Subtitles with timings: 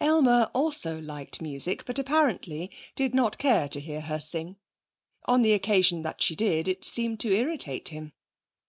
[0.00, 4.54] Aylmer also liked music, but apparently did not care to hear her sing.
[5.24, 8.12] On the occasion that she did, it seemed to irritate him.